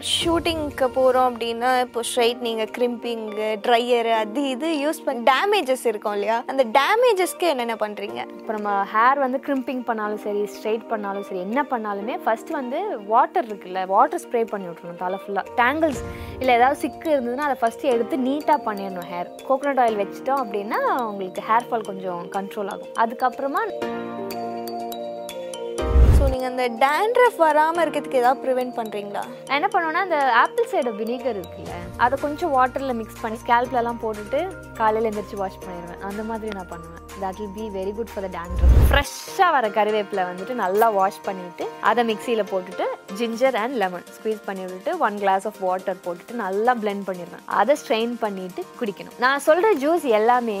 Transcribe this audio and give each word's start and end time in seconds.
ஷூட்டிங்க்கு 0.00 0.86
போகிறோம் 0.88 1.28
அப்படின்னா 1.30 1.80
இப்போ 1.80 2.02
ஸ்ட்ரைட்னிங்கு 2.02 2.66
கிரிம்பிங்கு 2.70 3.48
ட்ரையரு 3.64 4.12
அது 4.12 4.42
இது 4.50 4.68
யூஸ் 4.82 5.04
பண்ணி 5.04 5.22
டேமேஜஸ் 5.30 5.86
இருக்கும் 5.86 6.12
இல்லையா? 6.12 6.36
அந்த 6.46 6.64
டேமேஜஸ்க்கு 6.76 7.46
என்னென்ன 7.48 7.74
பண்ணுறீங்க 7.74 8.18
இப்போ 8.38 8.52
நம்ம 8.52 8.84
ஹேர் 8.92 9.18
வந்து 9.18 9.38
கிரிம்பிங் 9.38 9.82
பண்ணாலும் 9.82 10.16
சரி 10.16 10.46
ஸ்ட்ரைட் 10.46 10.88
பண்ணாலும் 10.88 11.22
சரி 11.22 11.38
என்ன 11.38 11.66
பண்ணாலுமே 11.70 12.16
ஃபர்ஸ்ட் 12.24 12.50
வந்து 12.50 12.80
வாட்டர் 13.06 13.44
இருக்குல்ல 13.44 13.86
வாட்டர் 13.86 14.20
ஸ்ப்ரே 14.20 14.44
பண்ணி 14.44 14.68
விட்றணும் 14.68 14.96
தலை 14.96 15.18
ஃபுல்லாக 15.24 15.54
டேங்கிள்ஸ் 15.56 16.02
இல்லை 16.40 16.54
ஏதாவது 16.54 16.80
சிக்கு 16.80 17.10
இருந்ததுன்னா 17.10 17.48
அதை 17.48 17.58
ஃபஸ்ட்டு 17.62 17.82
எடுத்து 17.82 18.16
நீட்டாக 18.18 18.66
பண்ணிடணும் 18.66 19.10
ஹேர் 19.12 19.30
கோகோனட் 19.48 19.78
ஆயில் 19.78 19.96
வச்சிட்டோம் 19.96 20.42
அப்படின்னா 20.44 20.80
உங்களுக்கு 21.10 21.40
ஹேர் 21.40 21.68
ஃபால் 21.70 21.82
கொஞ்சம் 21.82 22.22
கண்ட்ரோல் 22.38 22.68
ஆகும். 22.68 22.92
அதுக்கப்புறமா 22.98 23.62
நீங்கள் 26.32 26.50
அந்த 26.50 26.64
டேண்ட்ரஃப் 26.84 27.38
வராமல் 27.44 27.82
இருக்கிறதுக்கு 27.82 28.20
ஏதாவது 28.20 28.42
ப்ரிவெண்ட் 28.44 28.72
பண்ணுறீங்களா 28.78 29.22
என்ன 29.56 29.66
பண்ணுவேன்னா 29.72 30.02
அந்த 30.06 30.18
ஆப்பிள் 30.42 30.68
சைடு 30.72 30.90
வினிகர் 31.00 31.38
இருக்குல்ல 31.40 31.74
அதை 32.04 32.14
கொஞ்சம் 32.24 32.52
வாட்டரில் 32.56 32.98
மிக்ஸ் 33.00 33.20
பண்ணி 33.22 33.38
ஸ்கேல்ப்லலாம் 33.42 34.00
போட்டுட்டு 34.04 34.40
காலையில் 34.80 35.08
எந்திரிச்சு 35.10 35.38
வாஷ் 35.42 35.62
பண்ணிடுவேன். 35.64 36.02
அந்த 36.08 36.22
மாதிரி 36.30 36.50
நான் 36.58 36.70
பண்ணுவேன். 36.72 37.00
That 37.22 37.38
will 37.40 37.54
be 37.58 37.66
very 37.78 37.92
good 37.98 38.12
for 38.12 38.24
the 38.26 38.30
dandruff 38.36 38.76
ஃப்ரெஷ்ஷாக 38.90 39.50
வர 39.56 39.68
கருவேப்பிலை 39.78 40.24
வந்துட்டு 40.30 40.56
நல்லா 40.64 40.88
வாஷ் 40.98 41.20
பண்ணிவிட்டு 41.28 41.66
அதை 41.90 42.04
மிக்சியில் 42.10 42.48
போட்டுட்டு 42.52 42.86
ஜிஞ்சர் 43.20 43.58
அண்ட் 43.62 43.76
லெமன் 43.82 44.06
ஸ்குவீஸ் 44.16 44.46
பண்ணி 44.48 44.64
விட்டுட்டு 44.66 44.94
ஒன் 45.08 45.18
கிளாஸ் 45.24 45.48
ஆஃப் 45.50 45.60
வாட்டர் 45.68 46.04
போட்டுட்டு 46.06 46.36
நல்லா 46.44 46.74
ப்ளெண்ட் 46.84 47.06
பண்ணிடுவேன் 47.10 47.44
அதை 47.60 47.76
ஸ்ட்ரெயின் 47.82 48.14
பண்ணிட்டு 48.24 48.64
குடிக்கணும். 48.80 49.18
நான் 49.26 49.44
சொல்கிற 49.48 49.70
ஜூஸ் 49.84 50.06
எல்லாமே 50.20 50.60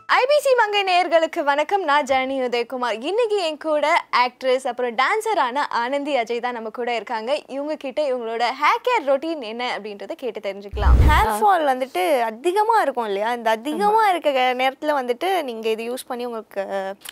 ஐபிசி 0.15 0.51
மங்கை 0.59 0.79
நேயர்களுக்கு 0.87 1.41
வணக்கம். 1.49 1.83
நான் 1.89 2.07
ஜனனி 2.09 2.37
உதயகுமார். 2.45 2.95
இன்னைக்கு 3.09 3.37
என் 3.47 3.59
கூட 3.65 3.91
ஆக்ட்ரஸ் 4.21 4.65
அப்புறம் 4.69 4.95
டான்சரான 5.01 5.63
ஆனந்தி 5.81 6.13
அஜய் 6.21 6.41
தான் 6.45 6.57
நம்ம 6.57 6.69
கூட 6.77 6.89
இருக்காங்க. 6.99 7.29
இவங்க 7.55 7.75
கிட்ட 7.83 7.99
இவங்களோட 8.09 8.45
ஹேர் 8.61 8.81
கேர் 8.87 9.05
ரொட்டீன் 9.09 9.45
என்ன 9.51 9.67
அப்படின்றத 9.75 10.15
கேட்டு 10.23 10.41
தெரிஞ்சுக்கலாம். 10.47 10.97
ஹேர் 11.11 11.31
ஃபால் 11.37 11.63
வந்துட்டு 11.71 12.03
அதிகமாக 12.31 12.81
இருக்கும் 12.85 13.07
இல்லையா? 13.11 13.29
இந்த 13.39 13.51
அதிகமாக 13.57 14.09
இருக்க 14.13 14.43
நேரத்தில் 14.63 14.97
வந்துட்டு 14.99 15.29
நீங்கள் 15.51 15.73
இது 15.75 15.85
யூஸ் 15.91 16.05
பண்ணி 16.09 16.27
உங்களுக்கு 16.31 16.65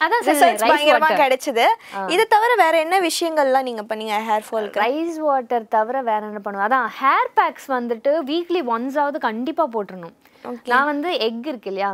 அதான் 0.08 0.26
ரிசல்ட்ஸ் 0.32 0.68
பயங்கரமாக. 0.72 1.22
கிடைச்சது. 1.24 1.68
இதை 2.16 2.26
தவிர 2.36 2.52
வேற 2.64 2.76
என்ன 2.88 3.00
விஷயங்கள்லாம் 3.10 3.68
நீங்கள் 3.70 3.90
பண்ணீங்க 3.94 4.20
ஹேர் 4.28 4.48
ஃபால்க்கு 4.50 4.84
ரைஸ் 4.86 5.22
வாட்டர் 5.30 5.72
தவிர 5.78 6.04
வேற 6.12 6.22
என்ன 6.32 6.44
பண்ணுவேன்? 6.50 6.68
அதான் 6.70 6.92
ஹேர் 7.00 7.32
பேக்ஸ் 7.40 7.72
வந்துட்டு 7.78 8.14
வீக்லி 8.34 8.64
ஒன்ஸாவது 8.76 9.26
கண்டிப்பாக 9.30 9.74
போட்டுறணும். 9.78 10.16
நான் 10.74 10.92
வந்து 10.94 11.10
எக் 11.30 11.50
இருக்கு 11.54 11.72
இல்லையா? 11.74 11.94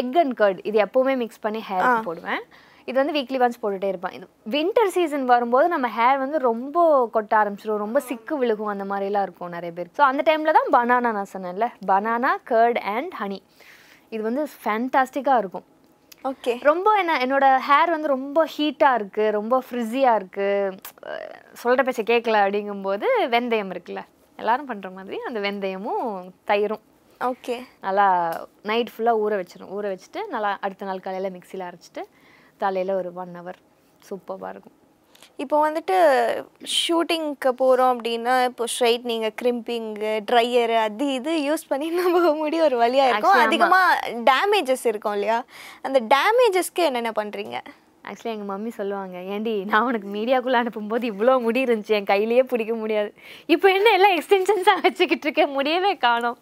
எக் 0.00 0.18
அண்ட் 0.22 0.36
கர்ட் 0.40 0.60
இது 0.68 0.76
எப்பவுமே 0.86 1.14
மிக்ஸ் 1.22 1.42
பண்ணி 1.46 1.62
ஹேர் 1.70 1.88
போடுவேன். 2.08 2.44
இது 2.90 2.96
வந்து 3.00 3.14
வீக்லி 3.16 3.38
ஒன்ஸ் 3.44 3.60
போட்டுட்டே 3.62 3.88
இருப்பேன். 3.92 4.14
இது 4.18 4.26
வின்டர் 4.54 4.92
சீசன் 4.94 5.26
வரும்போது 5.32 5.66
நம்ம 5.74 5.88
ஹேர் 5.96 6.16
வந்து 6.22 6.38
ரொம்ப 6.50 6.86
கொட்ட 7.16 7.34
ஆரம்பிச்சிடும் 7.40 7.82
ரொம்ப 7.84 7.98
சிக்கு 8.08 8.36
விழுகும். 8.40 8.72
அந்த 8.74 8.84
மாதிரிலாம் 8.92 9.26
இருக்கும் 9.26 9.54
நிறைய 9.56 9.72
பேர். 9.76 9.90
ஸோ 9.98 10.04
அந்த 10.10 10.22
டைமில் 10.28 10.56
தான் 10.58 10.72
பனானா 10.76 11.10
நான் 11.18 11.32
சொன்னேன்ல. 11.34 11.68
பனானா 11.90 12.32
கர்ட் 12.52 12.80
அண்ட் 12.94 13.14
ஹனி 13.20 13.38
இது 14.14 14.22
வந்து 14.28 14.44
ஃபேன்டாஸ்டிக்காக 14.62 15.42
இருக்கும். 15.42 15.66
ஓகே 16.30 16.52
ரொம்ப 16.70 16.88
என்ன 17.02 17.12
என்னோட 17.24 17.46
ஹேர் 17.68 17.90
வந்து 17.94 18.08
ரொம்ப 18.16 18.40
ஹீட்டாக 18.56 18.98
இருக்குது 18.98 19.32
ரொம்ப 19.38 19.54
ஃப்ரிஸியாக 19.68 20.18
இருக்குது 20.20 20.76
சொல்கிற 21.62 21.82
பேச்சை 21.86 22.04
கேட்கல 22.10 22.42
அப்படிங்கும்போது 22.44 23.06
வெந்தயம் 23.34 23.72
இருக்குல்ல. 23.74 24.02
எல்லாரும் 24.42 24.68
பண்ணுற 24.70 24.90
மாதிரி 24.98 25.18
அந்த 25.28 25.38
வெந்தயமும் 25.46 26.06
தயிரும். 26.50 26.84
ஓகே. 27.30 27.56
நல்லா 27.86 28.06
நைட் 28.68 28.92
ஃபுல்லாக 28.92 29.22
ஊற 29.24 29.32
வச்சிடும் 29.40 29.72
ஊற 29.76 29.84
வச்சுட்டு 29.92 30.20
நல்லா 30.34 30.50
அடுத்த 30.66 30.86
நாள் 30.88 31.02
காலையில் 31.06 31.34
மிக்சியில் 31.34 31.66
அரைச்சிட்டு 31.68 32.02
தலையில் 32.62 32.92
ஒரு 33.00 33.10
ஒன் 33.22 33.34
ஹவர் 33.38 33.58
சூப்பராக 34.08 34.52
இருக்கும். 34.54 34.76
இப்போ 35.42 35.56
வந்துட்டு 35.64 35.96
ஷூட்டிங்க்கு 36.80 37.50
போகிறோம் 37.60 37.92
அப்படின்னா 37.94 38.34
இப்போ 38.48 38.64
ஸ்ட்ரைட்னிங்கு 38.72 39.30
கிரிம்பிங்கு 39.40 40.12
ட்ரையரு 40.30 40.76
அது 40.86 41.06
இது 41.18 41.32
யூஸ் 41.48 41.64
பண்ணி 41.70 41.86
நம்ம 41.98 42.32
முடி 42.40 42.58
ஒரு 42.66 42.76
வழியாக 42.82 43.10
இருக்கும். 43.12 43.38
அதிகமாக 43.46 44.10
டேமேஜஸ் 44.30 44.84
இருக்கும் 44.92 45.16
இல்லையா? 45.18 45.38
அந்த 45.86 46.00
டேமேஜஸ்க்கு 46.14 46.88
என்னென்ன 46.88 47.12
பண்ணுறீங்க 47.20 47.58
ஆக்சுவலி 48.10 48.32
எங்கள் 48.34 48.50
மம்மி 48.52 48.70
சொல்லுவாங்க 48.78 49.16
ஏண்டி 49.34 49.54
நான் 49.70 49.86
உனக்கு 49.88 50.08
மீடியாக்குள்ளே 50.16 50.60
அனுப்பும்போது 50.62 51.04
இவ்வளோ 51.12 51.34
முடி 51.46 51.60
இருந்துச்சு 51.66 51.96
என் 51.98 52.10
கையிலேயே 52.12 52.44
பிடிக்க 52.52 52.74
முடியாது. 52.82 53.10
இப்போ 53.54 53.66
என்ன 53.76 53.92
எல்லாம் 53.98 54.14
எக்ஸ்டென்ஷன்ஸாக 54.16 54.82
வச்சுக்கிட்டு 54.86 55.26
இருக்கேன் 55.28 55.54
முடியவே 55.56 55.92
காணும். 56.06 56.38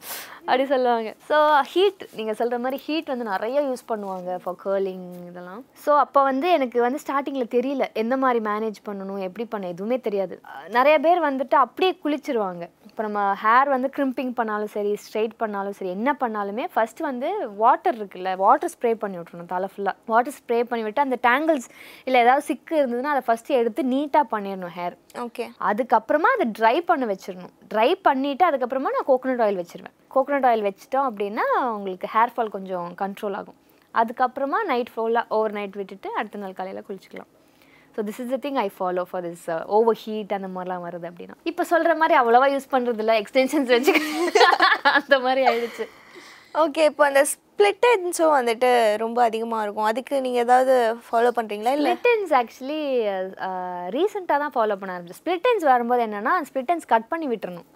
அப்படி 0.46 0.64
சொல்லுவாங்க. 0.72 1.10
ஸோ 1.28 1.36
ஹீட் 1.72 2.02
நீங்கள் 2.18 2.38
சொல்கிற 2.40 2.58
மாதிரி 2.64 2.78
ஹீட் 2.86 3.12
வந்து 3.12 3.26
நிறைய 3.32 3.58
யூஸ் 3.68 3.84
பண்ணுவாங்க 3.92 4.38
ஃபார் 4.44 4.58
கேர்லிங் 4.64 5.06
இதெல்லாம். 5.30 5.62
ஸோ 5.84 5.90
அப்போ 6.04 6.20
வந்து 6.30 6.46
எனக்கு 6.56 6.78
வந்து 6.86 7.00
ஸ்டார்டிங்கில் 7.04 7.54
தெரியல 7.56 7.86
எந்த 8.04 8.16
மாதிரி 8.24 8.42
மேனேஜ் 8.50 8.80
பண்ணணும் 8.88 9.22
எப்படி 9.28 9.46
பண்ண 9.54 9.66
எதுவுமே 9.74 9.98
தெரியாது. 10.08 10.36
நிறைய 10.78 10.96
பேர் 11.06 11.26
வந்துட்டு 11.28 11.58
அப்படியே 11.64 11.94
குளிச்சிருவாங்க. 12.04 12.64
இப்போ 12.90 13.02
நம்ம 13.06 13.20
ஹேர் 13.42 13.68
வந்து 13.74 13.88
க்ரிம்பிங் 13.96 14.32
பண்ணாலும் 14.38 14.70
சரி 14.76 14.92
ஸ்ட்ரெயிட் 15.04 15.34
பண்ணாலும் 15.42 15.76
சரி 15.76 15.90
என்ன 15.98 16.10
பண்ணாலுமே 16.22 16.64
ஃபஸ்ட்டு 16.72 17.06
வந்து 17.08 17.28
வாட்டர் 17.62 17.96
இருக்குல்ல 17.98 18.30
வாட்டர் 18.42 18.72
ஸ்ப்ரே 18.74 18.90
பண்ணி 19.02 19.16
விட்றணும் 19.18 19.52
தலை 19.52 19.68
ஃபுல்லாக 19.72 19.96
வாட்டர் 20.12 20.36
ஸ்ப்ரே 20.38 20.58
பண்ணி 20.70 20.84
விட்டு 20.86 21.04
அந்த 21.04 21.18
டேங்கிள்ஸ் 21.50 21.70
இல்லை 22.06 22.18
ஏதாவது 22.24 22.44
சிக்கு 22.48 22.74
இருந்ததுன்னா 22.80 23.12
அதை 23.14 23.22
ஃபஸ்ட்டு 23.26 23.56
எடுத்து 23.60 23.82
நீட்டாக 23.94 24.24
பண்ணிடணும் 24.32 24.74
ஹேர் 24.78 24.94
ஓகே 25.24 25.44
அதுக்கப்புறமா 25.70 26.28
அதை 26.36 26.46
ட்ரை 26.58 26.76
பண்ண 26.90 27.04
வச்சிடணும். 27.12 27.54
ட்ரை 27.72 27.90
பண்ணிவிட்டு 28.06 28.44
அதுக்கப்புறமா 28.50 28.92
நான் 28.96 29.08
கோகோனட் 29.10 29.42
ஆயில் 29.46 29.60
வச்சிருவேன். 29.62 29.94
கோகோனட் 30.14 30.48
ஆயில் 30.50 30.64
வச்சிட்டோம் 30.68 31.06
அப்படின்னா 31.10 31.44
உங்களுக்கு 31.76 32.08
ஹேர் 32.14 32.34
ஃபால் 32.34 32.54
கொஞ்சம் 32.56 32.88
கண்ட்ரோல் 33.02 33.36
ஆகும். 33.40 33.58
அதுக்கப்புறமா 34.00 34.58
நைட் 34.72 34.90
ஃபுல்லாக 34.94 35.34
ஓவர் 35.36 35.54
நைட் 35.58 35.78
விட்டுட்டு 35.80 36.08
அடுத்த 36.18 36.40
நாள் 36.42 36.58
காலையில் 36.58 36.86
குளிச்சுக்கலாம். 36.88 37.30
So 37.94 38.00
this 38.08 38.20
is 38.22 38.32
the 38.34 38.38
thing 38.44 38.58
I 38.64 38.68
follow 38.76 39.04
for 39.10 39.24
this 39.28 39.46
over 39.76 39.98
heat 40.02 40.34
அந்த 40.38 40.48
மாதிரிலாம் 40.56 40.84
வருது 40.88 41.06
அப்படின்னா. 41.10 41.36
இப்போ 41.50 41.62
சொல்கிற 41.72 41.94
மாதிரி 42.02 42.16
அவ்வளோவா 42.20 42.48
யூஸ் 42.54 42.72
பண்ணுறது 42.74 43.02
இல்லை 43.04 43.16
எக்ஸ்டென்ஷன்ஸ் 43.22 43.72
வச்சு 43.76 43.94
அந்த 44.98 45.16
மாதிரி 45.24 45.42
ஆயிடுச்சு. 45.50 45.86
ஓகே 46.54 46.82
இப்போ 46.90 47.02
அந்த 47.08 47.20
ஸ்பிளிட்டன்ஸும் 47.32 48.34
வந்துட்டு 48.36 48.70
ரொம்ப 49.02 49.18
அதிகமாக 49.28 49.64
இருக்கும். 49.64 49.88
அதுக்கு 49.90 50.14
நீங்கள் 50.24 50.44
ஏதாவது 50.44 50.74
ஃபாலோ 51.06 51.30
பண்ணுறீங்களா 51.36 51.72
இல்லை? 51.76 51.90
ஸ்பிளிட்டன்ஸ் 51.90 52.32
ஆக்சுவலி 52.38 52.80
ரீசெண்டாக 53.96 54.38
தான் 54.42 54.54
ஃபாலோ 54.56 54.76
பண்ண 54.80 54.94
ஆரம்பிச்சு. 54.94 55.18
ஸ்பிளிட்டன்ஸ் 55.20 55.64
வரும்போது 55.72 56.02
என்னன்னா 56.06 56.32
ஸ்பிளிட்டன்ஸ் 56.48 56.90
கட் 56.92 57.08
பண்ணி 57.12 57.28
விட்டுறணும். 57.32 57.68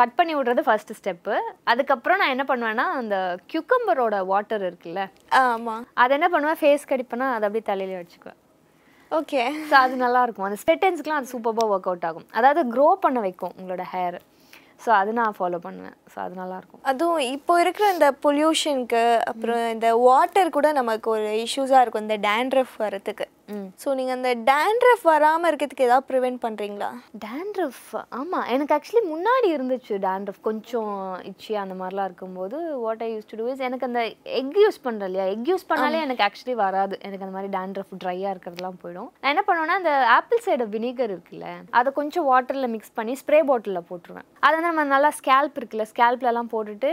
கட் 0.00 0.16
பண்ணி 0.18 0.32
விடுறது 0.36 0.62
ஃபர்ஸ்ட் 0.68 0.94
ஸ்டெப்பு 0.98 1.34
அதுக்கப்புறம் 1.72 2.20
நான் 2.22 2.32
என்ன 2.34 2.44
பண்ணுவேன்னா 2.50 2.86
அந்த 3.00 3.16
கியூக்கம்பரோட 3.50 4.16
வாட்டர் 4.32 4.64
இருக்குல்ல? 4.68 5.02
ஆமாம் 5.42 5.84
அதை 6.02 6.12
என்ன 6.18 6.28
பண்ணுவேன்? 6.34 6.60
ஃபேஸ் 6.62 6.88
கடிப்பேன்னா 6.92 7.28
அதை 7.36 7.44
அப்படியே 7.48 7.66
தலையில 7.70 8.00
வச்சுக்குவேன். 8.00 8.38
ஓகே 9.18 9.42
ஸோ 9.68 9.74
அது 9.84 9.94
நல்லா 10.04 10.22
இருக்கும். 10.26 10.46
அந்த 10.48 10.58
ஸ்பிளிட்டன்ஸ்க்குலாம் 10.62 11.20
அது 11.20 11.32
சூப்பராக 11.34 11.72
ஒர்க் 11.74 11.90
அவுட் 11.90 12.08
ஆகும். 12.10 12.28
அதாவது 12.38 12.62
க்ரோ 12.74 12.88
பண்ண 13.06 13.18
வைக்கும் 13.26 13.54
உங்களோட 13.58 13.84
ஹேர் 13.94 14.18
ஸோ 14.84 14.90
அது 15.00 15.10
நான் 15.18 15.36
ஃபாலோ 15.38 15.58
பண்ணுவேன். 15.66 15.96
ஸோ 16.12 16.16
அது 16.24 16.34
நல்லா 16.40 16.56
இருக்கும் 16.60 16.82
அதுவும் 16.90 17.22
இப்போ 17.36 17.54
இருக்கிற 17.62 17.86
இந்த 17.94 18.08
பொல்யூஷனுக்கு 18.26 19.02
அப்புறம் 19.30 19.64
இந்த 19.76 19.88
வாட்டர் 20.08 20.54
கூட 20.58 20.68
நமக்கு 20.80 21.08
ஒரு 21.14 21.30
இஷ்யூஸாக 21.46 21.82
இருக்கும் 21.84 22.06
இந்த 22.06 22.18
டேண்ட்ரஃப் 22.28 22.76
வரத்துக்கு 22.84 23.26
ஸோ 23.82 23.88
நீங்கள் 23.98 24.16
அந்த 24.16 24.30
டேண்ட்ரஃப் 24.48 25.04
வராமல் 25.10 25.48
இருக்கிறதுக்கு 25.50 25.86
ஏதாவது 25.88 26.06
ப்ரிவெண்ட் 26.10 26.38
பண்ணுறீங்களா 26.44 26.88
டேண்ட்ரஃப் 27.24 27.82
ஆமாம் 28.20 28.46
எனக்கு 28.54 28.74
ஆக்சுவலி 28.76 29.02
முன்னாடி 29.12 29.48
இருந்துச்சு 29.56 29.96
டேண்ட்ரஃப் 30.06 30.40
கொஞ்சம் 30.48 30.94
இச்சி 31.30 31.52
அந்த 31.62 31.74
மாதிரிலாம் 31.80 32.08
இருக்கும்போது 32.10 32.56
what 32.84 33.04
I 33.06 33.10
use 33.12 33.28
to 33.30 33.38
do 33.40 33.46
is 33.52 33.62
எனக்கு 33.68 33.88
அந்த 33.88 34.00
எக் 34.40 34.58
யூஸ் 34.64 34.78
பண்ணுறேன் 34.86 35.10
இல்லையா? 35.10 35.26
எக் 35.34 35.50
யூஸ் 35.52 35.68
பண்ணாலே 35.70 36.00
எனக்கு 36.06 36.24
ஆக்சுவலி 36.28 36.56
வராது. 36.64 36.96
எனக்கு 37.06 37.24
அந்த 37.26 37.36
மாதிரி 37.36 37.50
டேண்ட்ரஃப் 37.56 37.94
ட்ரையாக 38.04 38.32
இருக்கிறதுலாம் 38.34 38.80
போயிடும். 38.82 39.08
நான் 39.20 39.32
என்ன 39.34 39.44
பண்ணுவேன்னா 39.48 39.78
அந்த 39.82 39.92
ஆப்பிள் 40.16 40.44
சைடு 40.46 40.66
வினிகர் 40.74 41.14
இருக்குல்ல 41.14 41.48
அதை 41.80 41.92
கொஞ்சம் 42.00 42.28
வாட்டரில் 42.32 42.72
மிக்ஸ் 42.74 42.96
பண்ணி 42.98 43.14
ஸ்ப்ரே 43.22 43.40
பாட்டிலில் 43.52 43.86
போட்டுருவேன். 43.92 44.28
அதை 44.48 44.58
வந்து 44.66 44.78
நம்ம 44.78 44.92
நல்லா 44.94 45.10
ஸ்கேல்ப் 45.18 45.58
இருக்குல்ல 45.58 45.84
ஸ்கேல்ப்லலாம் 45.90 46.48
போட்டுட்டு 46.52 46.88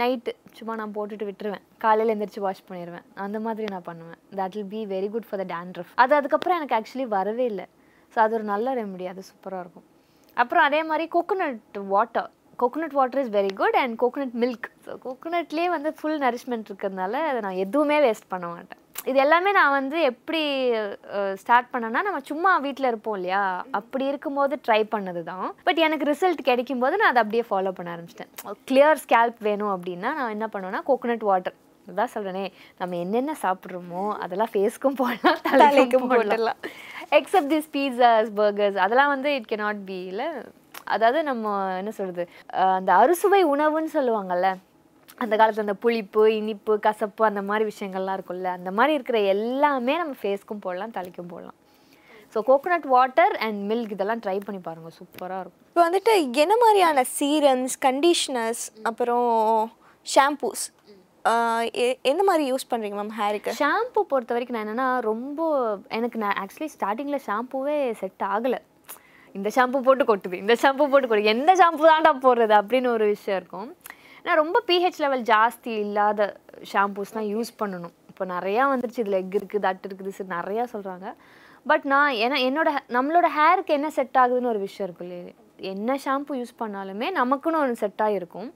நைட்டு 0.00 0.30
சும்மா 0.58 0.74
நான் 0.80 0.92
போட்டுட்டு 0.96 1.24
விட்டுருவேன். 1.28 1.64
காலையில் 1.84 2.12
எந்திரிச்சு 2.12 2.40
வாஷ் 2.44 2.62
பண்ணிடுவேன் 2.68 3.04
அந்த 3.24 3.38
மாதிரி 3.46 3.66
நான் 3.72 3.84
பண்ணுவேன். 3.88 4.20
That 4.38 4.54
will 4.56 4.70
be 4.74 4.80
very 4.92 5.08
good 5.14 5.26
for 5.28 5.40
the 5.42 5.46
dandruff 5.52 5.90
அது 6.02 6.12
அதுக்கப்புறம் 6.18 6.56
எனக்கு 6.58 6.76
ஆக்சுவலி 6.78 7.06
வரவே 7.16 7.46
இல்லை. 7.52 7.66
ஸோ 8.12 8.18
அது 8.24 8.34
ஒரு 8.38 8.46
நல்ல 8.52 8.74
ரெமெடி 8.80 9.06
அது 9.12 9.22
சூப்பராக 9.30 9.62
இருக்கும். 9.64 9.86
அப்புறம் 10.42 10.64
அதே 10.68 10.80
மாதிரி 10.90 11.06
coconut 11.16 11.78
water 11.94 12.30
coconut 12.62 12.96
water 12.98 13.20
is 13.22 13.32
very 13.38 13.52
good 13.60 13.76
and 13.82 13.94
coconut 14.02 14.36
milk 14.42 14.68
so 14.84 14.92
கோகோனட்லேயே 15.06 15.68
வந்து 15.76 15.90
ஃபுல் 15.98 16.20
நரிஷ்மெண்ட் 16.26 16.68
இருக்கிறதுனால 16.70 17.14
அதை 17.30 17.40
நான் 17.46 17.62
எதுவுமே 17.64 17.98
வேஸ்ட் 18.06 18.30
பண்ண 18.32 18.46
மாட்டேன். 18.54 18.82
இது 19.10 19.18
எல்லாமே 19.24 19.50
நான் 19.58 19.74
வந்து 19.78 19.98
எப்படி 20.10 20.40
ஸ்டார்ட் 21.42 21.70
பண்ணேன்னா 21.72 22.00
நம்ம 22.06 22.20
சும்மா 22.30 22.50
வீட்டில் 22.64 22.88
இருப்போம் 22.90 23.16
இல்லையா? 23.18 23.42
அப்படி 23.78 24.04
இருக்கும்போது 24.12 24.54
ட்ரை 24.66 24.80
பண்ணது 24.94 25.22
தான் 25.30 25.46
பட் 25.68 25.80
எனக்கு 25.86 26.08
ரிசல்ட் 26.12 26.42
கிடைக்கும் 26.50 26.82
போது 26.84 26.98
நான் 27.00 27.12
அதை 27.12 27.22
அப்படியே 27.24 27.44
ஃபாலோ 27.50 27.72
பண்ண 27.78 27.94
ஆரம்பிச்சிட்டேன். 27.94 28.32
கிளியர் 28.70 29.02
ஸ்கேல்ப் 29.04 29.40
வேணும் 29.48 29.72
அப்படின்னா 29.76 30.12
நான் 30.20 30.34
என்ன 30.36 30.48
பண்ணுவேன்னா 30.54 30.82
கோகோனட் 30.90 31.26
வாட்டர் 31.30 31.56
அதான் 31.90 32.12
சொல்றேனே 32.14 32.44
நம்ம 32.80 32.96
என்னென்ன 33.04 33.34
சாப்பிட்றோமோ 33.42 34.04
அதெல்லாம் 34.24 34.52
ஃபேஸ்க்கும் 34.54 34.98
போடலாம் 35.02 35.38
தலைக்கும். 35.62 36.08
போடலாம். 36.14 36.58
எக்ஸப்ட் 37.18 37.52
திஸ் 37.54 37.70
பீஸாஸ் 37.76 38.30
பர்கர்ஸ் 38.40 38.78
அதெல்லாம் 38.86 39.12
வந்து 39.14 39.30
இட் 39.36 39.50
கே 39.52 39.58
நாட் 39.66 39.80
பி 39.90 39.98
இல்லை? 40.12 40.28
அதாவது 40.88 41.22
நம்ம 41.22 41.76
என்ன 41.76 41.90
சொல்றது 41.90 42.24
அஹ் 42.52 42.74
அந்த 42.78 42.92
அறுசுவை 42.94 43.44
உணவுன்னு 43.44 43.90
சொல்லுவாங்கல்ல 43.92 44.48
அந்த 45.18 45.36
காலத்துல 45.36 45.66
அந்த 45.66 45.74
புளிப்பு 45.74 46.34
இனிப்பு 46.34 46.80
கசப்பு 46.80 47.24
அந்த 47.24 47.42
மாதிரி 47.42 47.64
விஷயங்கள்லாம் 47.70 48.16
இருக்கும்ல 48.18 48.50
அந்த 48.58 48.70
மாதிரி 48.70 48.94
இருக்கிற 48.94 49.20
எல்லாமே 49.34 49.96
நம்ம 49.96 50.14
ஃபேஸ்க்கும் 50.22 50.60
போடலாம் 50.60 50.92
தலைக்கும் 50.92 51.30
போடலாம். 51.30 51.56
So 52.34 52.38
coconut 52.46 52.86
water 52.86 53.36
and 53.36 53.72
milk 53.72 53.90
இதெல்லாம் 53.90 54.20
ட்ரை 54.20 54.40
பண்ணி 54.44 54.60
பாருங்க 54.60 54.90
சூப்பராக 54.98 55.40
இருக்கும். 55.40 55.64
இப்போ 55.68 55.82
வந்துட்டு 55.88 56.14
என்ன 56.44 56.56
மாதிரியான 56.56 57.04
சீரம்ஸ் 57.18 57.76
கண்டிஷ்னர்ஸ் 57.86 58.64
அப்புறம் 58.82 59.30
ஷாம்பூஸ் 60.06 60.64
எந்த 62.02 62.22
மாதிரி 62.22 62.44
யூஸ் 62.52 62.68
பண்ணுறீங்க 62.70 62.96
மேம் 63.00 63.14
ஹேருக்கு 63.18 63.52
ஷாம்பு 63.60 64.00
பொறுத்த 64.10 64.34
வரைக்கும் 64.34 64.56
நான் 64.56 64.68
என்னன்னா 64.68 65.00
ரொம்ப 65.00 65.40
எனக்கு 65.88 66.18
நான் 66.18 66.38
ஆக்சுவலி 66.42 66.68
ஸ்டார்டிங்கில் 66.76 67.24
ஷாம்பூவே 67.26 67.76
செட் 67.92 68.24
ஆகலை. 68.24 68.58
இந்த 69.38 69.50
ஷாம்பு 69.56 69.78
போட்டு 69.86 70.04
கொட்டுது 70.10 70.36
இந்த 70.44 70.54
ஷாம்பு 70.62 70.84
போட்டு 70.92 71.08
கொட்டுது 71.08 71.32
எந்த 71.36 71.50
ஷாம்பு 71.60 71.90
தான்டா 71.90 72.12
போடுறது 72.26 72.54
அப்படின்னு 72.60 72.88
ஒரு 72.96 73.06
விஷயம் 73.14 73.38
இருக்கும். 73.40 73.68
ஆனால் 74.20 74.38
ரொம்ப 74.42 74.62
பிஹெச் 74.70 75.02
லெவல் 75.04 75.24
ஜாஸ்தி 75.32 75.72
இல்லாத 75.86 76.22
ஷாம்பூஸ் 76.70 77.16
தான் 77.16 77.28
யூஸ் 77.34 77.50
பண்ணணும். 77.60 77.94
இப்போ 78.12 78.24
நிறையா 78.36 78.62
வந்துருச்சு 78.70 79.02
இதில் 79.02 79.18
எக் 79.20 79.36
இருக்குது 79.40 79.68
அட்டு 79.70 79.86
இருக்குது 79.88 80.14
சரி 80.16 80.30
நிறையா 80.38 80.64
சொல்கிறாங்க 80.72 81.08
பட் 81.70 81.84
நான் 81.92 82.16
ஏன்னா 82.24 82.36
என்னோட 82.48 82.68
நம்மளோட 82.96 83.26
ஹேருக்கு 83.36 83.72
என்ன 83.78 83.88
செட் 83.98 84.18
ஆகுதுன்னு 84.22 84.50
ஒரு 84.52 84.60
விஷயம் 84.66 84.86
இருக்கு 84.88 85.04
இல்லையா. 85.06 85.34
என்ன 85.72 85.96
ஷாம்பு 86.04 86.38
யூஸ் 86.40 86.52
பண்ணாலுமே 86.62 87.06
நமக்குன்னு 87.20 87.60
ஒன்று 87.62 87.80
செட்டாக 87.82 88.18
இருக்கும் 88.18 88.48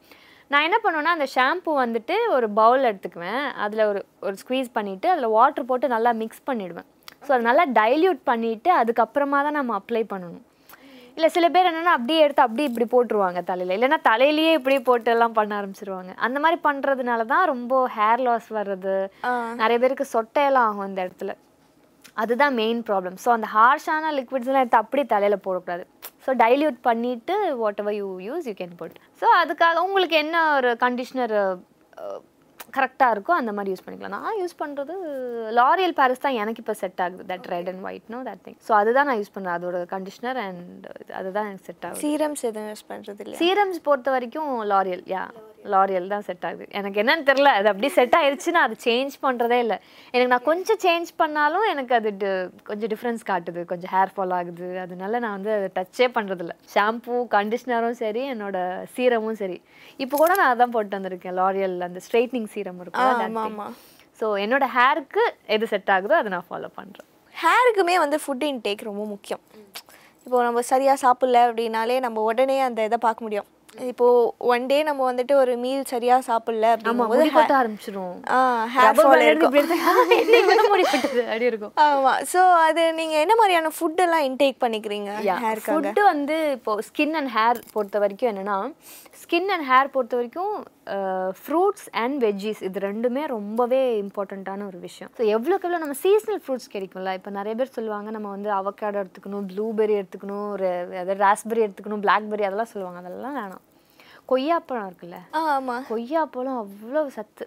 நான் 0.53 0.67
என்ன 0.69 0.77
பண்ணுவேன்னா 0.85 1.13
அந்த 1.17 1.27
ஷாம்பு 1.35 1.71
வந்துட்டு 1.83 2.17
ஒரு 2.37 2.47
பவுல் 2.61 2.89
எடுத்துக்குவேன். 2.91 3.45
அதில் 3.65 3.83
ஒரு 3.91 4.01
ஒரு 4.27 4.37
ஸ்க்வீஸ் 4.43 4.71
பண்ணிவிட்டு 4.79 5.09
அதில் 5.13 5.35
வாட்டர் 5.39 5.69
போட்டு 5.71 5.95
நல்லா 5.97 6.13
மிக்ஸ் 6.23 6.47
பண்ணிவிடுவேன் 6.51 6.89
ஸோ 7.27 7.31
அது 7.37 7.49
நல்லா 7.51 7.65
டைல்யூட் 7.81 8.23
பண்ணிவிட்டு 8.31 8.73
அதுக்கப்புறமா 8.81 9.41
தான் 9.47 9.59
நம்ம 9.59 9.77
அப்ளை 9.81 10.03
பண்ணணும். 10.15 10.45
இல்லை 11.17 11.29
சில 11.37 11.47
பேர் 11.55 11.69
என்னென்னா 11.71 11.95
அப்படியே 11.99 12.21
எடுத்து 12.25 12.45
அப்படியே 12.47 12.69
இப்படி 12.71 12.87
போட்டுருவாங்க 12.95 13.41
தலையில். 13.51 13.75
இல்லைன்னா 13.77 13.99
தலையிலேயே 14.11 14.53
இப்படி 14.59 14.77
போட்டு 14.89 15.11
எல்லாம் 15.15 15.37
பண்ண 15.39 15.53
ஆரம்பிச்சிருவாங்க. 15.61 16.13
அந்த 16.27 16.39
மாதிரி 16.45 16.59
பண்ணுறதுனால 16.67 17.27
தான் 17.33 17.45
ரொம்ப 17.53 17.81
ஹேர் 17.97 18.23
லாஸ் 18.27 18.49
வர்றது. 18.59 18.97
நிறைய 19.63 19.79
பேருக்கு 19.83 20.13
சொட்டையெல்லாம் 20.15 20.69
ஆகும் 20.71 20.89
இந்த 20.91 21.01
இடத்துல. 21.07 21.35
அதுதான் 22.23 22.55
மெயின் 22.63 22.81
ப்ராப்ளம் 22.89 23.17
ஸோ 23.25 23.29
அந்த 23.37 23.49
ஹார்ஷான 23.57 24.11
லிக்விட்ஸ்லாம் 24.19 24.63
எடுத்து 24.63 24.83
அப்படியே 24.83 25.07
தலையில் 25.15 25.45
போடக்கூடாது. 25.47 25.85
ஸோ 26.25 26.31
டைல்யூட் 26.43 26.79
பண்ணிவிட்டு 26.89 27.37
whatever 27.83 27.97
you 28.01 28.09
use 28.29 28.49
you 28.51 28.55
can 28.59 28.77
boat 28.81 28.99
so 29.21 29.29
அதுக்காக 29.43 29.85
உங்களுக்கு 29.87 30.17
என்ன 30.25 30.37
ஒரு 30.59 30.71
கண்டிஷ்னர் 30.85 31.35
கரெக்டாக 32.77 33.15
இருக்கோ 33.15 33.33
அந்த 33.41 33.53
மாதிரி 33.57 33.73
யூஸ் 33.75 33.85
பண்ணிக்கலாம். 33.87 34.17
நான் 34.27 34.39
யூஸ் 34.43 34.57
பண்ணுறது 34.63 34.95
லாரியல் 35.61 35.95
பாரிஸ் 36.01 36.25
தான் 36.27 36.39
எனக்கு 36.43 36.63
இப்போ 36.65 36.75
செட் 36.83 37.01
ஆகுது. 37.05 37.25
That 37.33 37.49
red 37.55 37.71
and 37.73 37.85
white 37.89 38.11
no 38.15 38.21
that 38.31 38.43
thing 38.47 38.59
so 38.69 38.75
அதுதான் 38.81 39.09
நான் 39.11 39.21
யூஸ் 39.23 39.35
பண்ணுறேன் 39.37 39.57
அதோட 39.59 39.85
கண்டிஷ்னர் 39.95 40.41
அண்ட் 40.47 40.87
அதுதான் 41.21 41.49
எனக்கு 41.51 41.67
செட் 41.71 41.87
ஆகுது. 41.89 42.03
சீரம்ஸ் 42.05 42.45
எதுவும் 42.51 42.71
யூஸ் 42.73 42.87
பண்ணுறது 42.93 43.25
இல்லை 43.27 43.39
சீரம்ஸ் 43.43 43.81
பொறுத்த 43.89 44.11
வரைக்கும் 44.17 44.53
லாரியல் 44.75 45.05
யா 45.17 45.25
லாரியல் 45.75 46.09
தான் 46.13 46.25
செட் 46.29 46.45
ஆகுது. 46.49 46.65
எனக்கு 46.79 47.01
என்னன்னு 47.03 47.27
தெரில 47.31 47.51
அது 47.59 47.69
அப்படியே 47.73 47.93
செட் 47.99 48.17
ஆயிடுச்சு 48.19 48.55
நான் 48.57 48.67
அது 48.69 48.77
சேஞ்ச் 48.87 49.15
பண்ணுறதே 49.25 49.59
இல்லை. 49.65 49.79
எனக்கு 50.15 50.33
நான் 50.35 50.47
கொஞ்சம் 50.51 50.81
சேஞ்ச் 50.87 51.11
பண்ணாலும் 51.23 51.67
எனக்கு 51.73 51.95
அது 51.99 52.11
கொஞ்சம் 52.71 52.91
டிஃப்ரென்ஸ் 52.95 53.23
காட்டுது. 53.31 53.63
கொஞ்சம் 53.73 53.93
ஹேர் 53.95 54.15
ஃபால் 54.17 54.35
ஆகுது. 54.39 54.69
அதனால 54.85 55.21
நான் 55.25 55.37
வந்து 55.39 55.53
அதை 55.59 55.69
டச்சே 55.79 56.09
பண்ணுறதில்ல 56.17 56.57
ஷாம்பூ 56.75 57.17
கண்டிஷ்னரும் 57.37 57.99
சரி 58.03 58.25
என்னோட 58.35 58.59
சீரமும் 58.97 59.41
சரி. 59.43 59.59
இப்போ 60.05 60.15
கூட 60.25 60.33
நான் 60.43 60.53
அதான் 60.55 60.75
போட்டு 60.77 60.99
வந்திருக்கேன். 60.99 61.39
லாரியல் 61.43 61.79
அந்த 61.89 62.03
ஸ்ட்ரைட்னிங் 62.09 62.51
சீரம் 62.57 62.83
இருக்கும். 62.85 63.75
ஸோ 64.21 64.29
என்னோட 64.45 64.65
ஹேருக்கு 64.77 65.23
எது 65.55 65.67
செட் 65.71 65.91
ஆகுதோ 65.95 66.17
அதை 66.21 66.31
நான் 66.37 66.49
ஃபாலோ 66.51 66.71
பண்ணுறேன் 66.81 67.09
ஹேருக்குமே 67.43 67.95
வந்து 68.03 68.17
ஃபுட் 68.23 68.45
இன்டேக் 68.49 68.89
ரொம்ப 68.89 69.05
முக்கியம். 69.13 69.43
இப்போ 70.27 70.43
நம்ம 70.47 70.61
சரியாக 70.71 70.99
சாப்பிடல 71.03 71.39
அப்படின்னாலே 71.47 71.97
நம்ம 72.05 72.23
உடனே 72.31 72.57
அந்த 72.67 72.81
இதை 72.89 72.99
பார்க்க 73.05 73.27
முடியும். 73.27 73.49
இப்போ 73.73 74.07
ஒன் 74.49 74.65
டே 74.67 74.79
நம்ம 74.83 75.03
வந்துட்டு 75.09 75.35
ஒரு 75.35 75.53
மீல் 75.57 75.85
சரியா 75.91 76.17
சாப்பிடல 76.27 76.67
அப்படிங்கும்போது 76.73 77.23
கொட்ட 77.37 77.55
ஆரம்பிச்சிரும். 77.61 78.17
ஹேர் 78.75 78.89
ஃபால் 78.99 79.23
இருக்கும். 79.29 79.55
ஆமா 81.85 82.13
ஸோ 82.33 82.41
அது 82.67 82.83
நீங்க 82.93 83.15
என்ன 83.21 83.35
மாதிரியான 83.41 83.73
ஃபுட் 83.77 84.03
எல்லாம் 84.07 84.27
இன்டேக் 84.29 84.63
பண்ணிக்கிறீங்க 84.65 85.11
ஹேருக்காக 85.45 85.77
ஃபுட்டு 85.79 86.05
வந்து 86.11 86.37
இப்போ 86.57 86.75
ஸ்கின் 86.89 87.17
அண்ட் 87.21 87.33
ஹேர் 87.37 87.61
பொறுத்த 87.73 87.99
வரைக்கும் 87.99 88.31
என்னன்னா 88.33 88.59
ஸ்கின் 89.23 89.51
அண்ட் 89.51 89.67
ஹேர் 89.71 89.93
பொறுத்த 89.95 90.15
வரைக்கும் 90.17 90.55
ஃப்ரூட்ஸ் 91.41 91.87
அண்ட் 92.03 92.17
வெஜ்ஜீஸ் 92.25 92.61
இது 92.69 92.79
ரெண்டுமே 92.87 93.23
ரொம்பவே 93.35 93.81
இம்பார்ட்டண்ட்டான 94.03 94.67
ஒரு 94.71 94.79
விஷயம். 94.87 95.11
ஸோ 95.19 95.23
எவ்வளோக்கு 95.35 95.67
எவ்வளோ 95.67 95.81
நம்ம 95.85 95.97
சீசனல் 96.05 96.41
ஃப்ரூட்ஸ் 96.45 96.73
கிடைக்கும்ல 96.75 97.13
இப்போ 97.19 97.31
நிறைய 97.39 97.55
பேர் 97.61 97.77
சொல்லுவாங்க 97.79 98.11
நம்ம 98.17 98.31
வந்து 98.37 98.51
அவக்காடோ 98.61 99.03
எடுத்துக்கணும் 99.03 99.49
ப்ளூபெர்ரி 99.53 99.97
எடுத்துக்கணும் 100.01 100.47
ஒரு 100.55 100.69
அதாவது 101.03 101.21
ராஸ்பெர்ரி 101.27 101.65
எடுத்துக்கணும் 101.67 102.05
பிளாக்பெர்ரி 102.07 102.47
அதெல்லாம் 102.49 102.73
சொல்லுவாங்க. 102.75 103.01
அதெல்லாம் 103.05 103.39
வேணாம். 103.41 103.65
கொய்யாப்பழம் 104.33 104.89
இருக்குல்ல 104.91 105.19
ஆ 105.39 105.41
ஆமா. 105.57 105.77
கொய்யாப்பழம் 105.93 106.61
அவ்வளோ 106.65 107.03
சத்து. 107.19 107.45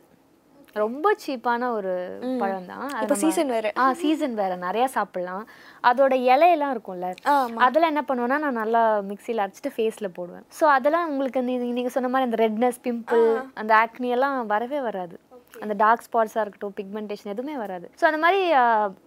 ரொம்ப 0.76 1.16
சீப்பான 1.26 1.72
ஒரு 1.72 1.92
பழம் 2.40 2.66
தான் 2.66 2.90
இப்போ 3.02 3.16
season 3.16 3.46
வேற. 3.46 3.72
ஆ 3.78 3.94
சீசன் 3.94 4.34
வேற. 4.34 4.56
நிறைய 4.56 4.88
சாப்பிடலாம். 4.88 5.48
அதோட 5.84 6.14
இலையெல்லாம் 6.30 6.74
இருக்கும்ல. 6.74 7.16
அதெல்லாம் 7.56 7.96
என்ன 7.96 8.04
பண்ணுவேன்னா 8.08 8.40
நான் 8.40 8.54
நல்லா 8.54 9.00
மிக்சியில் 9.00 9.42
அரைச்சிட்டு 9.46 9.72
ஃபேஸில் 9.76 10.14
போடுவேன். 10.14 10.46
ஸோ 10.60 10.64
அதெல்லாம் 10.64 11.10
உங்களுக்கு 11.10 11.42
நீ- 11.42 11.72
நீங்க 11.72 11.90
சொன்ன 11.90 12.10
மாதிரி 12.10 12.32
அந்த 12.32 12.38
ரெட்னஸ் 12.48 12.86
பிம்பிள் 12.86 13.24
அந்த 13.54 13.76
ஆக்னி 13.76 14.10
எல்லாம் 14.10 14.46
வரவே 14.48 14.82
வராது. 14.82 15.20
அந்த 15.62 15.74
டார்க் 15.78 16.06
ஸ்பாட்ஸாக 16.08 16.46
இருக்கட்டும் 16.46 16.74
பிக்மெண்டேஷன் 16.80 17.34
எதுவுமே 17.36 17.58
வராது. 17.58 17.92
ஸோ 18.02 18.06
அந்த 18.06 18.18
மாதிரி 18.18 18.42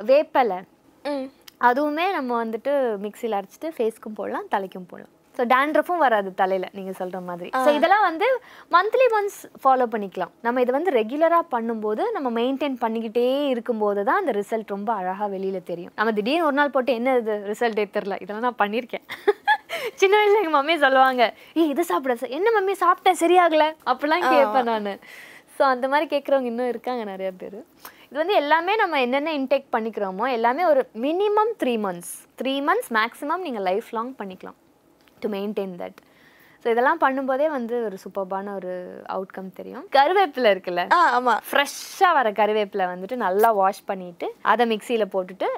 வேப்பலை. 0.05 0.56
அதுவுமே 1.61 2.11
நம்ம 2.11 2.44
வந்துட்டு 2.44 2.73
மிக்சியில் 2.99 3.43
அரைச்சிட்டு 3.43 3.70
ஃபேஸ்க்கும் 3.79 4.15
போடலாம் 4.15 4.47
தலைக்கும் 4.50 4.88
போடலாம். 4.88 5.12
ஸோ 5.38 5.44
டேண்ட்ரஃபும் 5.55 6.00
வராது 6.05 6.31
தலையில் 6.40 6.69
நீங்கள் 6.76 6.96
சொல்கிற 7.00 7.19
மாதிரி. 7.29 7.49
ஸோ 7.64 7.73
இதெல்லாம் 7.79 8.05
வந்து 8.06 8.29
மந்த்லி 8.76 9.06
ஒன்ஸ் 9.19 9.37
ஃபாலோ 9.62 9.87
பண்ணிக்கலாம். 9.94 10.32
நம்ம 10.46 10.62
இதை 10.64 10.73
வந்து 10.76 10.93
ரெகுலராக 11.00 11.44
பண்ணும்போது 11.55 12.05
நம்ம 12.17 12.29
மெயின்டைன் 12.40 12.76
பண்ணிக்கிட்டே 12.85 13.26
இருக்கும்போது 13.55 14.02
தான் 14.08 14.20
அந்த 14.23 14.32
ரிசல்ட் 14.40 14.75
ரொம்ப 14.76 14.90
அழகாக 15.00 15.29
வெளியில் 15.35 15.69
தெரியும். 15.70 15.94
நம்ம 16.00 16.12
திடீர்னு 16.19 16.49
ஒரு 16.49 16.58
நாள் 16.61 16.75
போட்டு 16.76 16.93
என்ன 17.00 17.14
இது 17.23 17.37
ரிசல்ட்டே 17.52 17.87
தெரில 17.96 18.17
இதெல்லாம் 18.25 18.46
நான் 18.49 18.62
பண்ணியிருக்கேன். 18.64 19.06
சின்ன 20.00 20.14
வயசுல 20.19 20.40
எங்கள் 20.43 20.56
மம்மி 20.58 20.75
சொல்லுவாங்க 20.85 21.23
ஏய் 21.61 21.70
இது 21.73 21.82
சாப்பிட 21.91 22.14
சார் 22.20 22.37
என்ன 22.38 22.49
மம்மி 22.56 22.75
சாப்பிட்டேன் 22.84 23.20
சரியாகல? 23.23 23.64
அப்படிலாம் 23.91 24.29
கேட்பேன் 24.32 24.69
நான். 24.70 24.93
ஸோ 25.56 25.62
அந்த 25.75 25.87
மாதிரி 25.93 26.06
கேட்குறவங்க 26.14 26.50
இன்னும் 26.52 26.70
இருக்காங்க 26.73 27.02
நிறைய 27.12 27.31
பேர். 27.41 27.58
இது 28.08 28.19
வந்து 28.23 28.37
எல்லாமே 28.43 28.75
நம்ம 28.82 29.00
என்னென்ன 29.06 29.34
இன்டேக் 29.41 29.75
பண்ணிக்கிறோமோ 29.75 30.26
எல்லாமே 30.37 30.64
ஒரு 30.73 30.82
minimum 31.06 31.52
three 31.62 31.75
months 31.87 32.14
three 32.43 32.55
months 32.69 32.91
maximum 32.99 33.44
நீங்கள் 33.49 33.67
லைஃப் 33.70 33.91
லாங் 33.99 34.14
பண்ணிக்கலாம். 34.23 34.58
டு 35.25 35.31
மெயின்டைன் 35.37 35.75
தட் 35.82 36.00
ஸோ 36.65 36.67
இதெல்லாம் 36.75 37.01
பண்ணும்போதே 37.05 37.46
வந்து 37.56 37.75
ஒரு 37.89 37.96
சூப்பர்பான 38.05 38.55
ஒரு 38.58 38.72
அவுட்கம் 39.15 39.51
தெரியும். 39.58 39.84
கருவேப்பிலை 39.96 40.51
இருக்குல்ல? 40.55 40.84
ஆ 40.96 40.98
ஆமா. 41.19 41.34
ஃப்ரெஷ்ஷாக 41.48 42.17
வர 42.19 42.31
கருவேப்பிலை 42.41 42.87
வந்துட்டு 42.93 43.17
நல்லா 43.27 43.51
வாஷ் 43.63 43.89
பண்ணிவிட்டு 43.91 44.29
அதை 44.53 44.65
மிக்சியில் 44.75 45.13
போட்டுட்டு 45.15 45.48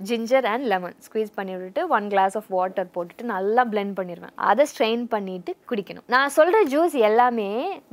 ஜிஞ்சர் 0.00 0.46
அண்ட் 0.52 0.66
லெமன் 0.70 0.94
ஸ்குவீஸ் 1.04 1.34
பண்ணி 1.36 1.52
விட்டுட்டு 1.56 1.82
ஒன் 1.96 2.06
கிளாஸ் 2.12 2.36
ஆஃப் 2.38 2.48
வாட்டர் 2.56 2.88
போட்டுட்டு 2.94 3.24
நல்லா 3.32 3.62
blend 3.72 3.92
பண்ணிடுவேன். 3.98 4.32
அதை 4.50 4.64
ஸ்ட்ரெயின் 4.70 5.04
பண்ணிட்டு 5.12 5.50
குடிக்கணும். 5.70 6.06
நான் 6.14 6.34
சொல்கிற 6.36 6.60
ஜூஸ் 6.72 6.96
எல்லாமே 7.08 7.48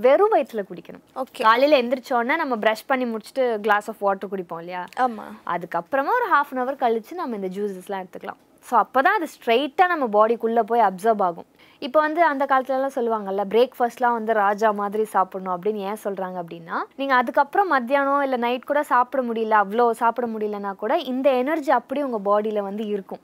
வெறும் 0.05 0.33
வயிற்றுல 0.35 0.63
குடிக்கணும். 0.69 1.03
ஓகே 1.23 1.43
காலையில் 1.47 1.79
எந்திரிச்சோடனே 1.81 2.37
நம்ம 2.43 2.57
ப்ரஷ் 2.63 2.87
பண்ணி 2.91 3.07
முடிச்சுட்டு 3.11 3.45
கிளாஸ் 3.67 3.89
ஆஃப் 3.93 4.01
வாட்டர் 4.07 4.31
குடிப்போம் 4.33 4.63
இல்லையா? 4.63 4.83
ஆமா. 5.05 5.27
அதுக்கப்புறமா 5.55 6.13
ஒரு 6.21 6.29
ஹாஃப் 6.35 6.53
அன் 6.55 6.63
ஹவர் 6.63 6.81
கழிச்சு 6.85 7.21
நம்ம 7.21 7.39
இந்த 7.41 7.51
ஜூஸஸ்லாம் 7.57 8.03
எடுத்துக்கலாம். 8.03 8.41
ஸோ 8.67 8.73
அப்போ 8.83 8.99
தான் 9.05 9.17
அது 9.19 9.27
ஸ்ட்ரைட்டாக 9.35 9.91
நம்ம 9.91 10.05
பாடிக்குள்ளே 10.15 10.63
போய் 10.71 10.87
அப்சர்வ் 10.87 11.21
ஆகும். 11.27 11.47
இப்போ 11.85 11.99
வந்து 12.05 12.21
அந்த 12.29 12.43
காலத்துலலாம் 12.49 12.95
சொல்லுவாங்கல்ல 12.95 13.43
பிரேக்ஃபாஸ்ட்லாம் 13.53 14.15
வந்து 14.17 14.33
ராஜா 14.41 14.69
மாதிரி 14.79 15.03
சாப்பிடணும் 15.13 15.53
அப்படின்னு 15.55 15.85
ஏன் 15.91 16.01
சொல்கிறாங்க 16.03 16.37
அப்படின்னா 16.41 16.77
நீங்கள் 16.99 17.19
அதுக்கப்புறம் 17.19 17.71
மத்தியானம் 17.75 18.23
இல்லை 18.25 18.39
நைட் 18.45 18.69
கூட 18.71 18.81
சாப்பிட 18.91 19.21
முடியல 19.29 19.55
அவ்வளோ 19.63 19.85
சாப்பிட 20.01 20.27
முடியலனா 20.33 20.73
கூட 20.83 20.95
இந்த 21.13 21.27
எனர்ஜி 21.41 21.71
அப்படியே 21.79 22.05
உங்கள் 22.09 22.25
பாடியில் 22.29 22.67
வந்து 22.69 22.85
இருக்கும். 22.95 23.23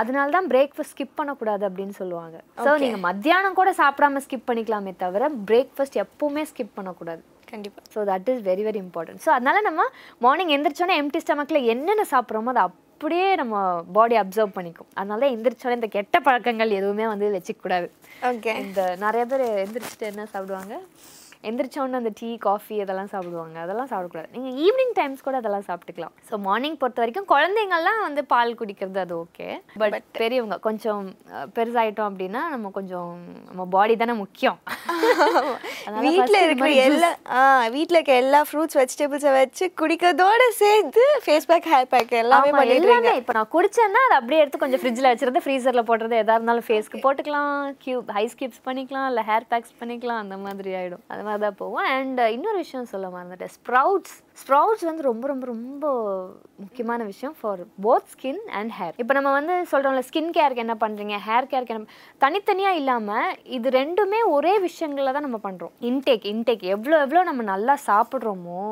அதனால 0.00 0.28
தான் 0.36 0.50
பிரேக்ஃபாஸ்ட் 0.54 0.94
ஸ்கிப் 0.94 1.18
பண்ணக்கூடாது 1.20 1.64
அப்படின்னு 1.68 1.96
சொல்லுவாங்க. 2.00 2.38
ஸோ 2.66 2.78
நீங்கள் 2.84 3.04
மத்தியானம் 3.08 3.58
கூட 3.60 3.72
சாப்பிடாம 3.82 4.22
ஸ்கிப் 4.26 4.48
பண்ணிக்கலாமே 4.50 4.94
தவிர 5.04 5.32
பிரேக்ஃபாஸ்ட் 5.50 6.02
எப்பவுமே 6.06 6.44
ஸ்கிப் 6.52 6.76
பண்ணக்கூடாது. 6.80 7.22
கண்டிப்பா. 7.52 7.80
So 7.94 8.00
that 8.10 8.28
is 8.32 8.42
very 8.50 8.64
very 8.68 8.80
important 8.86 9.22
so 9.26 9.30
அதனால 9.36 9.60
நம்ம 9.68 9.82
மார்னிங் 10.26 10.52
எந்திரிச்சோன்னே 10.56 10.96
எம்டி 11.02 11.20
ஸ்டமக்கில் 11.24 11.66
என்னென்ன 11.74 12.04
சாப்பிட்றோமோ 12.12 12.52
அதை 12.54 12.64
அப்படியே 12.98 13.26
நம்ம 13.40 13.56
பாடி 13.96 14.14
அப்சர்வ் 14.20 14.54
பண்ணிக்கும். 14.54 14.88
அதனால 14.98 15.20
தான் 15.22 15.34
எந்திரிச்சோன்னே 15.34 15.76
இந்த 15.78 15.88
கெட்ட 15.96 16.16
பழக்கங்கள் 16.26 16.70
எதுவுமே 16.78 17.04
வந்து 17.10 17.26
வச்சுக்க 17.34 17.60
கூடாது. 17.64 17.86
ஓகே 18.30 18.52
இந்த 18.62 18.80
நிறைய 19.02 19.24
பேர் 19.32 19.44
எந்திரிச்சிட்டு 19.64 20.06
என்ன 20.10 20.22
சாப்பிடுவாங்க? 20.32 20.74
எந்திரிச்சோன்னு 21.44 21.98
அந்த 21.98 22.10
டீ 22.16 22.30
காஃபி 22.44 22.76
அதெல்லாம் 22.80 23.10
சாப்பிடுவாங்க. 23.10 23.56
அதெல்லாம் 23.64 23.90
சாப்பிடக்கூடாது. 23.90 24.30
நீங்கள் 24.34 24.54
ஈவினிங் 24.62 24.94
டைம்ஸ் 24.96 25.22
கூட 25.22 25.36
அதெல்லாம் 25.40 25.66
சாப்பிட்டுக்கலாம். 25.66 26.14
ஸோ 26.28 26.36
மார்னிங் 26.44 26.78
பொறுத்த 26.80 27.02
வரைக்கும் 27.02 27.28
குழந்தைங்கள்லாம் 27.30 28.00
வந்து 28.02 28.22
பால் 28.32 28.58
குடிக்கிறது 28.60 29.00
அது 29.00 29.14
ஓகே 29.18 29.48
பட் 29.82 29.96
பெரியவங்க 30.18 30.58
கொஞ்சம் 30.66 31.04
அஹ், 31.32 31.48
பெருசாயிட்டோம் 31.56 32.08
அப்படின்னா 32.10 32.42
நம்ம 32.50 32.72
கொஞ்சம் 32.72 33.12
நம்ம 33.48 33.66
பாடி 33.74 33.96
தானே 33.96 34.16
முக்கியம். 34.22 34.58
இது 36.08 36.16
இருக்கிற 36.40 36.68
எல்லா 36.86 37.10
ஆ 37.32 37.40
வீட்ல 37.74 37.96
இருக்க 37.98 38.14
எல்லா 38.22 38.40
ஃப்ரூட்ஸ் 38.48 38.78
வெஜிடபிள்ஸை 38.78 39.32
வச்சு 39.36 39.64
குடிக்கிறதோட 39.80 40.24
சேர்த்து 40.58 41.04
ஃபேஸ் 41.24 41.48
பேக் 41.50 41.70
ஹேர் 41.72 41.90
பேக் 41.92 42.12
எல்லாமே 42.22 42.50
பண்ணிடுறீங்க 42.58 43.12
இப்போ 43.20 43.32
நான் 43.32 43.52
குடிச்சேன்னா 43.54 44.02
அதை 44.06 44.16
அப்படியே 44.18 44.42
எடுத்து 44.42 44.62
கொஞ்சம் 44.62 44.82
ஃப்ரிட்ஜில் 44.82 45.10
வச்சிருந்து 45.10 45.44
ஃப்ரீசரில் 45.44 45.88
போடுறது 45.88 46.16
எதா 46.22 46.36
இருந்தாலும் 46.38 46.68
ஃபேஸ்க்கு 46.68 47.04
போட்டுக்கலாம். 47.04 47.54
கியூப் 47.82 48.10
ஐஸ் 48.20 48.38
கியூப்ஸ் 48.40 48.64
பண்ணிக்கலாம். 48.66 49.08
இல்லை 49.10 49.24
ஹேர் 49.28 49.48
பேக்ஸ் 49.50 49.74
பண்ணிக்கலாம். 49.80 50.22
அந்த 50.24 50.38
மாதிரி 50.44 50.70
ஆயிடும். 50.78 51.04
அது 51.08 51.22
மாதிரி 51.28 51.42
தான் 51.44 51.58
போவோம் 51.60 51.86
அண்ட் 51.94 52.20
uh, 52.22 52.28
இன்னொரு 52.36 52.58
விஷயம் 52.64 52.90
சொல்ல 52.92 53.06
மறந்துட்டேன். 53.14 53.52
ஸ்ப்ரவுட்ஸ் 53.56 54.16
ஸ்ப்ரவுட்ஸ் 54.42 54.84
வந்து 54.88 55.06
ரொம்ப 55.08 55.24
ரொம்ப 55.32 55.46
ரொம்ப 55.52 55.86
முக்கியமான 56.64 57.00
விஷயம் 57.12 57.34
for 57.38 57.62
both 57.86 58.10
skin 58.12 58.42
and 58.58 58.74
hair 58.78 58.98
இப்போ 59.02 59.14
நம்ம 59.18 59.32
வந்து 59.38 59.56
சொல்கிறோம்ல 59.72 60.04
ஸ்கின் 60.10 60.34
கேருக்கு 60.38 60.64
என்ன 60.66 60.76
பண்ணுறீங்க 60.84 61.18
ஹேர் 61.28 61.50
கேருக்கு 61.52 61.74
என்ன 61.76 61.96
தனித்தனியாக 62.26 62.80
இல்லாமல் 62.82 63.34
இது 63.58 63.70
ரெண்டுமே 63.80 64.20
ஒரே 64.36 64.54
விஷயங்களில் 64.68 65.16
தான் 65.16 65.28
நம்ம 65.28 65.40
பண்ணுறோம் 65.48 65.74
இன்டேக் 65.90 66.28
இன்டேக் 66.34 66.64
எவ்வளோ 66.76 66.98
எவ்வளோ 67.06 67.22
நம்ம 67.30 67.44
நல்லா 67.54 67.76
சாப்பிட்றோமோ 67.90 68.62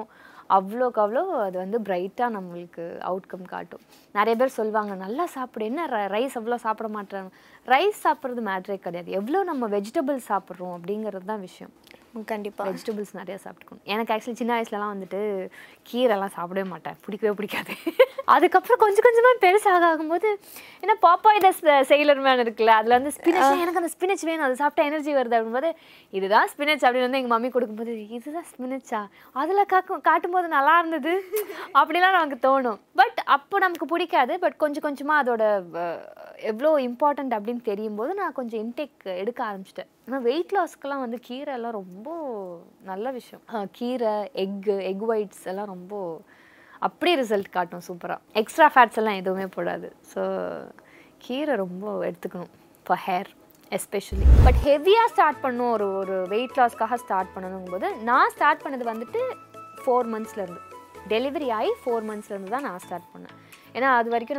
அவ்வளோக்கு 0.57 1.01
அவ்வளோ 1.05 1.23
அது 1.45 1.57
வந்து 1.63 1.79
பிரைட்டாக 1.87 2.35
நம்மளுக்கு 2.35 2.85
அவுட்கம் 3.09 3.47
காட்டும். 3.53 3.83
நிறைய 4.15 4.35
பேர் 4.41 4.57
சொல்லுவாங்க 4.59 4.93
நல்லா 5.05 5.25
சாப்பிடு. 5.37 5.65
என்ன 5.71 5.87
ரைஸ் 6.15 6.37
அவ்வளோ 6.41 6.59
சாப்பிட 6.67 6.89
மாட்டேறாங்க? 6.97 7.31
ரைஸ் 7.69 7.99
சாப்பிட்றது 8.05 8.43
மேட்ரே 8.51 8.77
கிடையாது. 8.85 9.11
எவ்வளோ 9.21 9.41
நம்ம 9.51 9.69
வெஜிடபிள்ஸ் 9.77 10.31
சாப்பிட்றோம் 10.33 10.75
அப்படிங்கிறது 10.77 11.27
தான் 11.33 11.45
விஷயம். 11.47 11.73
ம், 12.17 12.25
கண்டிப்பா. 12.25 12.63
வெஜிடபிள்ஸ் 12.69 13.13
நிறைய 13.13 13.39
சாப்பிட்டுக்கணும். 13.45 13.83
எனக்கு 13.85 14.13
ஆக்சுவலி 14.15 14.39
சின்ன 14.41 14.53
வயசுலலாம் 14.57 14.93
வந்துட்டு 14.95 15.21
கீரைலாம் 15.91 16.35
சாப்பிடவே 16.37 16.65
மாட்டேன். 16.65 16.97
பிடிக்கவே 17.05 17.35
பிடிக்காது. 17.35 17.73
அதுக்கப்புறம் 18.35 18.81
கொஞ்சம் 18.83 19.05
கொஞ்சமாக 19.07 19.37
பெருசாக 19.43 19.89
ஆகும்போது 19.89 20.29
ஏன்னா 20.83 20.95
பாப்பாய் 21.03 21.43
த 21.45 21.51
செயலர் 21.91 22.23
மேன் 22.25 22.43
இருக்குல்ல 22.45 22.73
அதில் 22.79 22.97
வந்து 22.97 23.13
ஸ்பினச் 23.17 23.61
எனக்கு 23.65 23.81
அந்த 23.83 23.91
ஸ்பினச் 23.95 24.25
வேணும். 24.25 24.47
அது 24.47 24.57
சாப்பிட்டா 24.57 24.87
எனர்ஜி 24.91 25.15
வருது 25.15 25.37
அப்படிங்கும்போது 25.37 25.71
இதுதான் 26.13 26.49
ஸ்பினச் 26.53 26.85
அப்படின்னு 26.87 27.09
வந்து 27.09 27.21
எங்கள் 27.21 27.35
மம்மி 27.35 27.51
கொடுக்கும்போது 27.51 28.09
இதுதான் 28.19 28.49
ஸ்பினச்சா 28.53 29.03
அதில் 29.33 29.67
காக்கும் 29.67 30.01
காட்டும்போது 30.01 30.49
நல்லா 30.49 30.79
இருந்தது? 30.79 31.15
அப்படிலாம் 31.81 32.17
நமக்கு 32.19 32.39
தோணும். 32.49 32.81
பட் 32.95 33.21
அப்போ 33.37 33.59
நமக்கு 33.59 33.87
பிடிக்காது. 33.87 34.39
பட் 34.39 34.57
கொஞ்சம் 34.57 34.83
கொஞ்சமாக 34.83 35.23
அதோட 35.23 35.45
எவ்வளோ 36.53 36.79
இம்பார்ட்டண்ட் 36.89 37.37
அப்படின்னு 37.37 37.63
தெரியும் 37.63 37.95
போது 37.95 38.15
நான் 38.15 38.33
கொஞ்சம் 38.33 38.63
இன்டேக் 38.65 39.17
எடுக்க 39.17 39.41
ஆரம்பிச்சிட்டேன். 39.45 39.91
ஆனால் 40.07 40.25
வெயிட் 40.27 40.53
லாஸ்க்கெலாம் 40.57 41.05
வந்து 41.05 41.19
கீரை 41.29 41.53
எல்லாம் 41.59 41.77
ரொம்ப 41.79 42.09
நல்ல 42.91 43.07
விஷயம். 43.19 43.43
கீரை 43.79 44.13
எக்கு 44.43 44.75
எக் 44.91 45.07
ஒயிட்ஸ் 45.13 45.47
எல்லாம் 45.53 45.71
ரொம்ப 45.75 45.95
அப்படியே 46.87 47.15
ரிசல்ட் 47.23 47.51
காட்டும் 47.57 47.85
சூப்பராக 47.89 48.39
எக்ஸ்ட்ரா 48.41 48.69
ஃபேட்ஸ் 48.75 48.99
எல்லாம் 49.01 49.19
எதுவுமே 49.21 49.47
போடாது. 49.57 49.89
ஸோ 50.13 50.23
கீரை 51.25 51.55
ரொம்ப 51.65 51.85
எடுத்துக்கணும் 52.09 52.53
ஃபார் 52.87 53.03
ஹேர் 53.09 53.31
எஸ்பெஷலி 53.73 54.27
பட் 54.47 54.61
ஹெவியாக 54.69 55.09
ஸ்டார்ட் 55.15 55.43
பண்ணும் 55.45 55.73
ஒரு 55.77 55.87
ஒரு 56.01 56.17
வெயிட் 56.35 56.59
லாஸ்க்காக 56.61 56.99
ஸ்டார்ட் 57.05 57.33
பண்ணணுங்கும் 57.35 57.75
போது 57.77 57.89
நான் 58.11 58.33
ஸ்டார்ட் 58.37 58.65
பண்ணது 58.65 58.85
வந்துட்டு 58.93 59.23
ஃபோர் 59.81 60.11
மந்த்ஸ்லேருந்து 60.15 60.63
டெலிவரி 61.13 61.49
ஆகி 61.57 61.73
ஃபோர் 61.81 62.07
மந்த்ஸ்லேருந்து 62.11 62.55
தான் 62.55 62.67
நான் 62.69 62.83
ஸ்டார்ட் 62.85 63.11
பண்ணேன். 63.15 63.35
ஏன்னா 63.77 63.89
அது 63.99 64.09
வரைக்கும் 64.13 64.35